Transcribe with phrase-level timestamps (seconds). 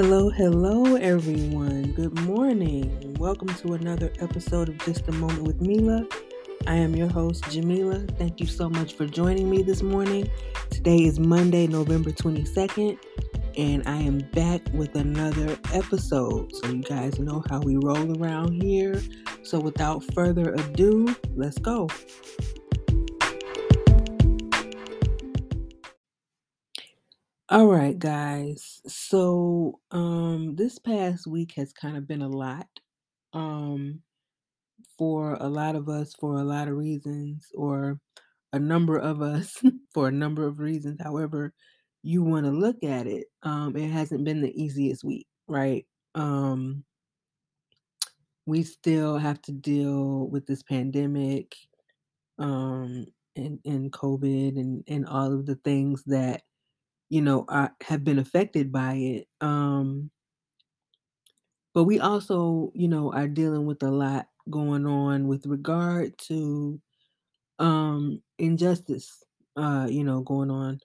[0.00, 1.90] Hello, hello, everyone.
[1.94, 3.16] Good morning.
[3.18, 6.06] Welcome to another episode of Just a Moment with Mila.
[6.68, 8.06] I am your host, Jamila.
[8.16, 10.30] Thank you so much for joining me this morning.
[10.70, 12.96] Today is Monday, November 22nd,
[13.56, 16.54] and I am back with another episode.
[16.54, 19.02] So, you guys know how we roll around here.
[19.42, 21.88] So, without further ado, let's go.
[27.50, 28.80] All right, guys.
[28.86, 32.68] So, um, this past week has kind of been a lot.
[33.32, 34.02] Um,
[34.98, 38.00] for a lot of us, for a lot of reasons, or
[38.52, 39.56] a number of us
[39.94, 41.00] for a number of reasons.
[41.02, 41.54] However,
[42.02, 43.26] you want to look at it.
[43.42, 45.86] Um, it hasn't been the easiest week, right?
[46.14, 46.84] Um,
[48.46, 51.54] we still have to deal with this pandemic,
[52.38, 53.06] um,
[53.36, 56.42] and, and COVID and, and all of the things that
[57.10, 59.28] you know, are, have been affected by it.
[59.40, 60.10] Um,
[61.74, 66.80] but we also, you know, are dealing with a lot going on with regard to
[67.58, 69.22] um, injustice,
[69.56, 70.80] uh, you know, going on.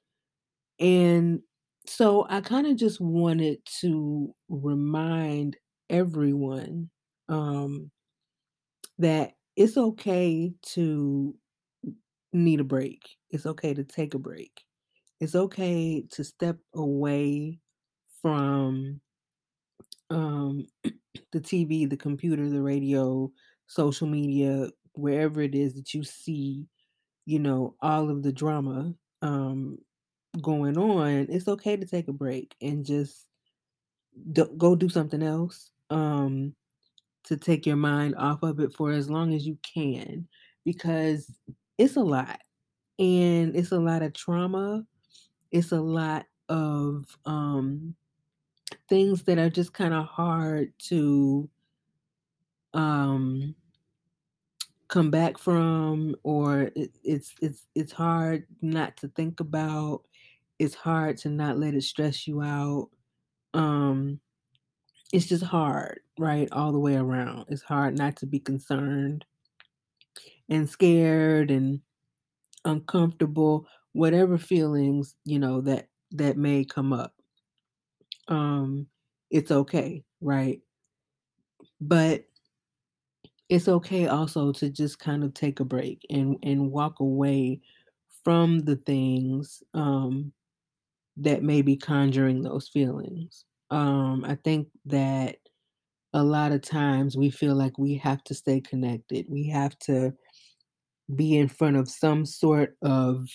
[0.80, 1.42] And
[1.88, 5.58] so I kind of just wanted to remind
[5.90, 6.90] everyone
[7.30, 7.92] um,
[8.98, 11.36] that it's okay to
[12.34, 13.18] need a break.
[13.30, 14.64] It's okay to take a break
[15.24, 17.58] it's okay to step away
[18.22, 19.00] from
[20.10, 23.32] um, the TV, the computer, the radio,
[23.68, 26.66] social media, wherever it is that you see,
[27.26, 29.78] you know, all of the drama um,
[30.42, 31.28] going on.
[31.30, 33.26] It's okay to take a break and just
[34.34, 36.54] do, go do something else um,
[37.26, 40.28] to take your mind off of it for as long as you can
[40.66, 41.32] because
[41.78, 42.40] it's a lot
[43.00, 44.86] and it's a lot of trauma
[45.54, 47.96] it's a lot of um,
[48.90, 51.48] things that are just kind of hard to
[52.74, 53.53] um,
[54.88, 60.02] come back from, or it, it's it's it's hard not to think about.
[60.58, 62.90] It's hard to not let it stress you out.
[63.53, 64.20] Um,
[65.14, 67.46] it's just hard, right, all the way around.
[67.50, 69.24] It's hard not to be concerned
[70.50, 71.81] and scared and
[72.66, 77.14] uncomfortable whatever feelings you know that that may come up
[78.28, 78.88] um
[79.30, 80.62] it's okay right?
[81.81, 82.26] But
[83.50, 87.59] it's okay also to just kind of take a break and and walk away
[88.24, 90.32] from the things um
[91.18, 93.46] that may be conjuring those feelings.
[93.72, 95.38] Um i think that
[96.14, 99.26] a lot of times we feel like we have to stay connected.
[99.30, 100.14] We have to
[101.16, 103.28] be in front of some sort of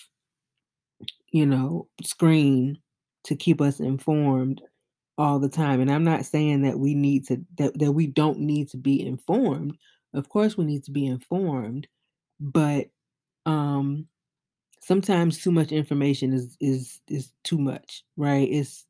[1.31, 2.79] you know, screen
[3.25, 4.61] to keep us informed
[5.17, 5.81] all the time.
[5.81, 9.05] And I'm not saying that we need to that, that we don't need to be
[9.05, 9.77] informed.
[10.13, 11.87] Of course we need to be informed,
[12.39, 12.87] but
[13.45, 14.07] um
[14.81, 18.47] sometimes too much information is is is too much, right?
[18.49, 18.87] It's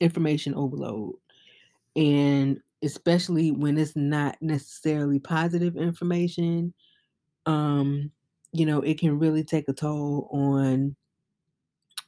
[0.00, 1.14] information overload.
[1.96, 6.74] And especially when it's not necessarily positive information,
[7.46, 8.12] um,
[8.52, 10.96] you know, it can really take a toll on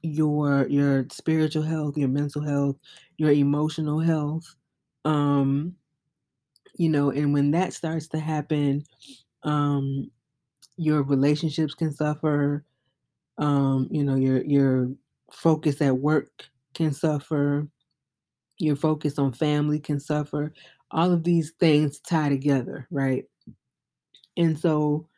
[0.05, 2.77] your your spiritual health, your mental health,
[3.19, 4.57] your emotional health.
[5.05, 5.77] Um,
[6.77, 8.85] you know, and when that starts to happen,
[9.45, 10.11] um,
[10.77, 12.65] your relationships can suffer.
[13.39, 14.91] Um, you know, your your
[15.33, 17.69] focus at work can suffer.
[18.59, 20.53] Your focus on family can suffer.
[20.91, 23.25] All of these things tie together, right?
[24.37, 25.09] And so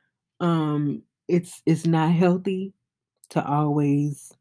[0.41, 2.75] um it's it's not healthy
[3.31, 4.33] to always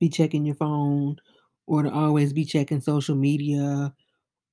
[0.00, 1.16] be checking your phone
[1.66, 3.92] or to always be checking social media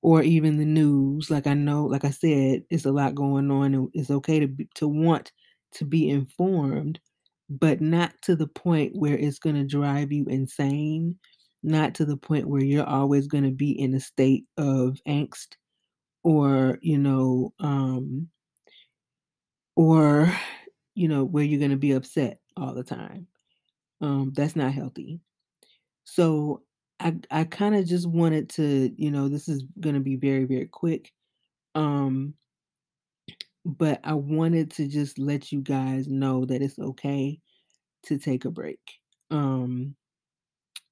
[0.02, 1.30] or even the news.
[1.30, 4.48] Like I know, like I said, it's a lot going on and it's okay to
[4.48, 5.32] be, to want
[5.74, 7.00] to be informed,
[7.48, 11.18] but not to the point where it's going to drive you insane,
[11.62, 15.56] not to the point where you're always going to be in a state of angst
[16.24, 18.28] or, you know, um
[19.76, 20.32] or
[20.96, 23.26] you know, where you're going to be upset all the time.
[24.00, 25.20] Um that's not healthy.
[26.04, 26.62] So
[27.00, 30.44] I I kind of just wanted to, you know, this is going to be very
[30.44, 31.12] very quick.
[31.74, 32.34] Um
[33.64, 37.40] but I wanted to just let you guys know that it's okay
[38.04, 38.80] to take a break.
[39.30, 39.96] Um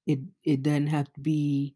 [0.07, 1.75] it it doesn't have to be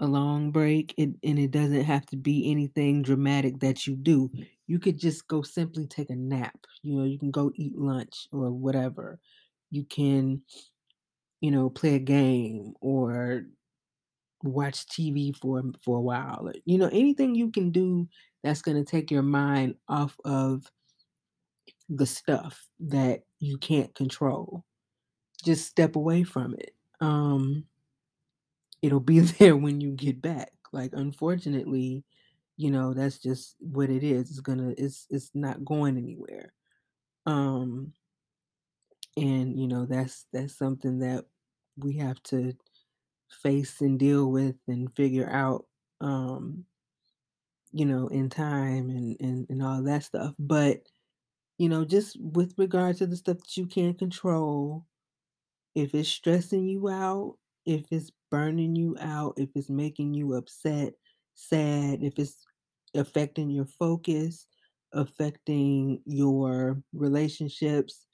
[0.00, 4.30] a long break it, and it doesn't have to be anything dramatic that you do.
[4.66, 6.58] You could just go simply take a nap.
[6.82, 9.20] You know, you can go eat lunch or whatever.
[9.70, 10.42] You can
[11.40, 13.44] you know, play a game or
[14.42, 16.48] watch TV for for a while.
[16.48, 18.08] Or, you know, anything you can do
[18.42, 20.64] that's going to take your mind off of
[21.88, 24.64] the stuff that you can't control.
[25.44, 26.74] Just step away from it.
[27.00, 27.64] Um
[28.82, 30.52] it'll be there when you get back.
[30.72, 32.04] Like unfortunately,
[32.56, 34.30] you know, that's just what it is.
[34.30, 36.52] It's gonna it's it's not going anywhere.
[37.26, 37.92] Um
[39.16, 41.26] and you know, that's that's something that
[41.76, 42.54] we have to
[43.42, 45.66] face and deal with and figure out
[46.00, 46.64] um
[47.72, 50.34] you know in time and and, and all that stuff.
[50.38, 50.82] But
[51.58, 54.86] you know just with regard to the stuff that you can't control
[55.74, 57.36] if it's stressing you out
[57.66, 60.94] if it's burning you out if it's making you upset
[61.34, 62.36] sad if it's
[62.96, 64.46] affecting your focus
[64.94, 68.06] affecting your relationships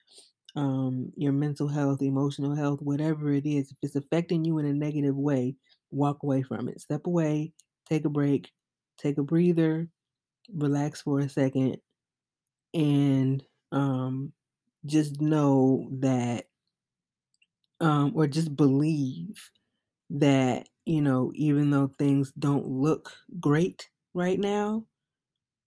[0.57, 4.73] um, your mental health, emotional health, whatever it is, if it's affecting you in a
[4.73, 5.57] negative way,
[5.91, 6.81] walk away from it.
[6.81, 7.53] Step away,
[7.89, 8.51] take a break,
[8.99, 9.89] take a breather,
[10.55, 11.79] relax for a second,
[12.75, 13.43] and
[13.73, 14.33] um,
[14.87, 16.47] just know that,
[17.81, 19.51] um, or just believe
[20.11, 24.85] that, you know, even though things don't look great right now,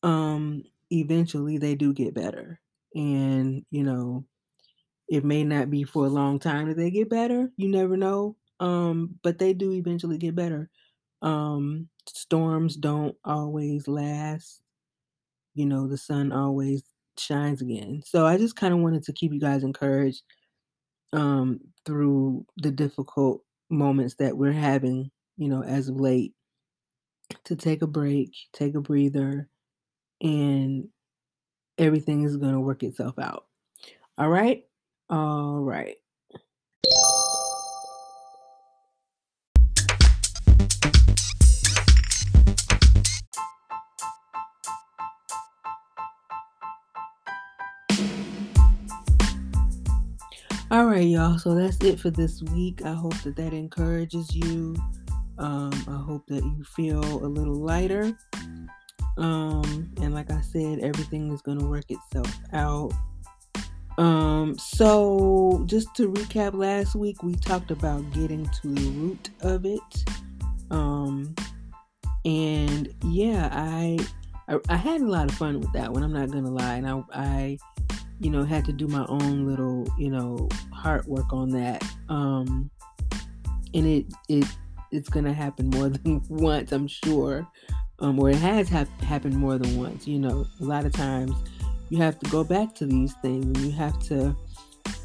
[0.04, 2.60] um, eventually they do get better.
[2.96, 4.26] And, you know,
[5.10, 7.52] it may not be for a long time that they get better.
[7.58, 8.38] You never know.
[8.60, 10.70] Um, but they do eventually get better.
[11.22, 14.62] Um, storms don't always last.
[15.56, 16.84] You know, the sun always
[17.18, 18.02] shines again.
[18.06, 20.24] So I just kind of wanted to keep you guys encouraged
[21.14, 26.34] um through the difficult moments that we're having, you know, as of late
[27.46, 29.48] to take a break, take a breather,
[30.22, 30.90] and
[31.80, 33.48] everything is going to work itself out.
[34.18, 34.66] All right?
[35.12, 35.96] All right.
[50.70, 51.40] All right, y'all.
[51.40, 52.86] So that's it for this week.
[52.86, 54.76] I hope that that encourages you.
[55.40, 58.16] Um, I hope that you feel a little lighter.
[59.18, 62.92] Um, and like I said, everything is going to work itself out.
[64.00, 69.66] Um, so just to recap last week, we talked about getting to the root of
[69.66, 70.06] it.
[70.72, 71.36] Um,
[72.24, 74.00] and yeah, I,
[74.48, 76.02] I, I had a lot of fun with that one.
[76.02, 77.58] I'm not gonna lie, and I, I,
[78.22, 81.84] you know, had to do my own little, you know, heart work on that.
[82.08, 82.72] Um,
[83.74, 84.46] and it, it,
[84.92, 87.46] it's gonna happen more than once, I'm sure.
[88.00, 90.08] Um, or it has ha- happened more than once.
[90.08, 91.34] You know, a lot of times
[91.90, 94.36] you have to go back to these things and you have to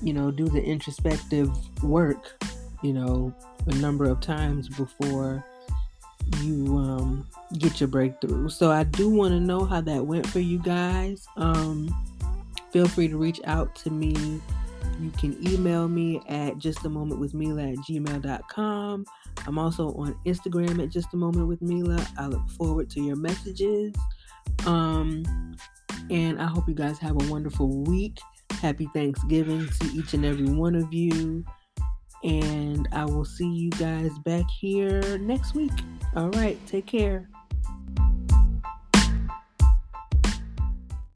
[0.02, 1.50] you know do the introspective
[1.82, 2.42] work
[2.82, 3.34] you know
[3.66, 5.44] a number of times before
[6.40, 7.26] you um,
[7.58, 8.48] get your breakthrough.
[8.48, 11.26] So i do want to know how that went for you guys.
[11.36, 11.94] Um,
[12.70, 14.40] feel free to reach out to me.
[15.00, 19.04] You can email me at just a moment with mila at gmail.com
[19.46, 23.16] i'm also on instagram at just a moment with mila i look forward to your
[23.16, 23.92] messages.
[24.66, 25.24] Um,
[26.10, 28.18] and I hope you guys have a wonderful week.
[28.60, 31.44] Happy Thanksgiving to each and every one of you.
[32.22, 35.72] And I will see you guys back here next week.
[36.16, 37.28] All right, take care.